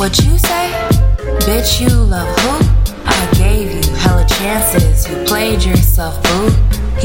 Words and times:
What 0.00 0.16
you 0.24 0.38
say? 0.38 0.72
Bitch, 1.44 1.78
you 1.78 1.94
love 1.94 2.26
who? 2.40 2.56
I 3.04 3.30
gave 3.34 3.68
you 3.70 3.94
hella 3.96 4.24
chances. 4.26 5.06
You 5.06 5.22
played 5.26 5.62
yourself, 5.62 6.22
boo. 6.22 6.48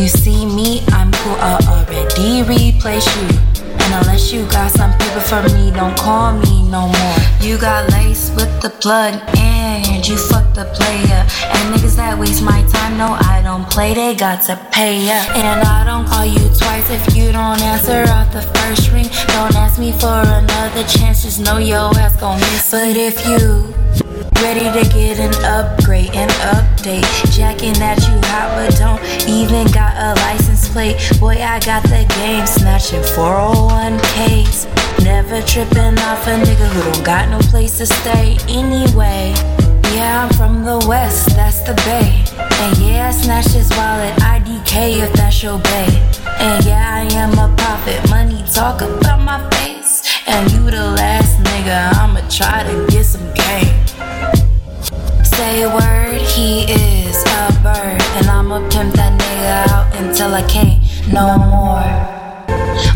You 0.01 0.07
see 0.07 0.45
me, 0.45 0.81
I'm 0.93 1.11
cool. 1.11 1.35
I 1.35 1.59
already 1.67 2.43
replace 2.43 3.05
you. 3.17 3.27
And 3.83 3.93
unless 3.99 4.31
you 4.31 4.45
got 4.45 4.71
some 4.71 4.93
paper 4.97 5.19
for 5.19 5.43
me, 5.53 5.71
don't 5.71 5.97
call 5.97 6.39
me 6.39 6.63
no 6.69 6.87
more. 6.87 7.17
You 7.41 7.57
got 7.57 7.91
laced 7.91 8.33
with 8.37 8.61
the 8.61 8.69
plug 8.69 9.21
and 9.35 10.07
you 10.07 10.15
fucked 10.15 10.55
the 10.55 10.63
player. 10.63 11.27
And 11.51 11.75
niggas 11.75 11.97
that 11.97 12.17
waste 12.17 12.43
my 12.43 12.63
time, 12.71 12.97
no, 12.97 13.17
I 13.19 13.41
don't 13.43 13.69
play. 13.69 13.93
They 13.93 14.15
got 14.15 14.41
to 14.43 14.55
pay 14.71 15.05
ya. 15.05 15.19
And 15.35 15.67
I 15.67 15.83
don't 15.83 16.07
call 16.07 16.25
you 16.25 16.47
twice 16.55 16.89
if 16.89 17.13
you 17.13 17.33
don't 17.33 17.59
answer 17.61 18.09
off 18.09 18.31
the 18.31 18.54
ask 19.75 19.81
me 19.81 19.91
for 19.91 20.07
another 20.07 20.87
chance, 20.87 21.23
just 21.23 21.41
know 21.41 21.57
your 21.57 21.91
ass 21.99 22.15
gon' 22.15 22.39
miss. 22.39 22.71
But 22.71 22.95
if 22.95 23.25
you 23.27 23.73
Ready 24.41 24.67
to 24.77 24.83
get 24.93 25.17
an 25.17 25.33
upgrade 25.43 26.11
and 26.13 26.29
update. 26.53 27.07
Jacking 27.31 27.73
that 27.79 27.97
you 28.07 28.19
hot, 28.29 28.51
but 28.53 28.77
don't 28.77 29.01
even 29.27 29.65
got 29.71 29.95
a 29.95 30.13
license 30.21 30.67
plate. 30.69 30.97
Boy, 31.19 31.41
I 31.41 31.59
got 31.59 31.83
the 31.83 32.05
game 32.19 32.45
snatching 32.45 33.01
401ks. 33.15 34.67
Never 35.03 35.41
tripping 35.41 35.97
off 35.99 36.27
a 36.27 36.35
nigga 36.35 36.67
who 36.67 36.91
don't 36.91 37.05
got 37.05 37.29
no 37.29 37.39
place 37.49 37.77
to 37.79 37.85
stay. 37.85 38.37
Anyway, 38.49 39.33
yeah, 39.95 40.27
I'm 40.27 40.33
from 40.37 40.63
the 40.63 40.85
west, 40.87 41.29
that's 41.35 41.61
the 41.61 41.73
bay. 41.87 42.23
And 42.37 42.77
yeah, 42.77 43.07
I 43.07 43.11
snatched 43.11 43.51
his 43.51 43.69
wallet, 43.71 44.13
IDK 44.19 45.01
if 45.01 45.13
that's 45.13 45.41
your 45.41 45.59
bay. 45.59 45.87
And 46.39 46.63
yeah, 46.65 46.85
I 46.93 47.13
am 47.15 47.31
a 47.39 47.55
prophet, 47.55 48.09
money 48.09 48.43
talk 48.51 48.81
about 48.81 49.21
my. 49.21 49.54
And 50.27 50.51
you 50.51 50.59
the 50.71 50.91
last 50.97 51.37
nigga, 51.43 51.93
I'ma 51.97 52.21
try 52.29 52.63
to 52.63 52.87
get 52.91 53.05
some 53.05 53.31
game. 53.33 53.75
Say 55.23 55.61
a 55.61 55.69
word, 55.69 56.19
he 56.19 56.63
is 56.63 57.23
a 57.25 57.51
bird. 57.61 58.01
And 58.17 58.27
I'ma 58.27 58.67
pimp 58.69 58.95
that 58.95 59.13
nigga 59.19 59.71
out 59.71 59.95
until 59.95 60.33
I 60.33 60.41
can't 60.49 60.81
no 61.13 61.37
more. 61.37 61.85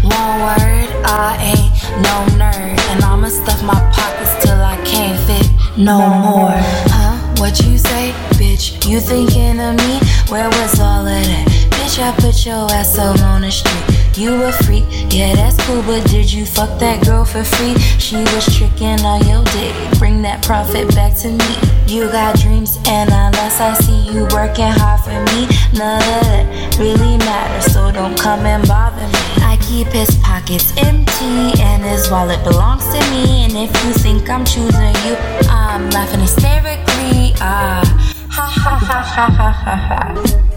One 0.02 0.35
word, 0.41 0.89
I 1.05 1.38
ain't 1.53 1.72
no 2.02 2.16
nerd. 2.41 2.80
And 2.89 3.03
I'ma 3.03 3.30
stuff 3.30 3.61
my 3.63 3.80
pockets 3.94 4.44
till 4.44 4.59
I 4.59 4.77
can't 4.83 5.19
fit 5.27 5.47
no 5.77 6.00
more. 6.00 6.57
Huh? 6.89 7.35
What 7.38 7.59
you 7.63 7.77
say, 7.77 8.11
bitch? 8.41 8.89
You 8.89 9.00
thinking 9.00 9.59
of 9.59 9.75
me? 9.77 10.00
Where 10.30 10.50
was 10.50 10.80
all 10.80 11.05
of 11.05 11.23
that? 11.25 11.47
Bitch, 11.69 12.00
I 12.02 12.11
put 12.19 12.45
your 12.45 12.72
ass 12.72 12.97
out 12.97 13.22
on 13.22 13.41
the 13.41 13.52
street. 13.52 13.98
You 14.20 14.44
a 14.44 14.52
freak, 14.52 14.84
yeah, 15.12 15.34
that's 15.34 15.56
cool, 15.66 15.81
but 15.84 16.03
did 16.09 16.30
you 16.30 16.45
fuck 16.45 16.78
that 16.81 17.06
girl 17.06 17.23
for 17.23 17.42
free? 17.42 17.80
She 18.03 18.17
was 18.17 18.53
tricking 18.53 19.00
on 19.08 19.25
your 19.25 19.45
dick. 19.56 19.73
Bring 19.98 20.22
that 20.23 20.44
profit 20.44 20.94
back 20.94 21.16
to 21.20 21.30
me. 21.31 21.52
You 21.88 22.12
got 22.12 22.38
dreams, 22.38 22.80
and 22.86 23.09
unless 23.09 23.62
I 23.62 23.73
see 23.75 24.12
you 24.12 24.28
working 24.36 24.67
hard 24.75 25.00
for 25.08 25.16
me, 25.31 25.47
none 25.72 26.03
of 26.03 26.20
that 26.28 26.75
really 26.78 27.16
matters, 27.20 27.72
so 27.72 27.94
don't 27.94 28.20
come 28.20 28.42
and 28.42 28.67
bother 28.67 29.08
me. 29.08 29.23
I 29.40 29.58
keep 29.62 29.88
his 29.88 30.14
pockets 30.17 30.75
empty, 30.75 31.56
and 31.64 31.81
his 31.81 32.12
wallet 32.12 32.44
belongs 32.44 32.84
to 32.92 33.00
me. 33.16 33.47
And 33.47 33.56
if 33.56 33.72
you 33.86 33.94
think 33.94 34.30
I'm 34.30 34.44
choosing 34.44 34.95
you, 35.08 35.16
I'm 35.47 35.90
laughing 35.92 36.20
hysterically. 36.20 37.40
Ah, 37.40 37.88
ha 38.28 38.45
ha 38.52 38.75
ha 38.75 39.00
ha 39.00 39.31
ha 39.31 39.52
ha 39.52 39.75
ha. 39.78 40.48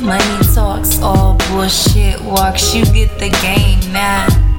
Money 0.00 0.44
talks, 0.54 1.00
all 1.02 1.36
bullshit 1.50 2.20
walks. 2.22 2.74
You 2.74 2.84
get 2.86 3.18
the 3.18 3.28
game 3.42 3.92
now. 3.92 4.49